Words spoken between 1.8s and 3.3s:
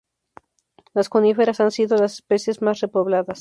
las especies más repobladas.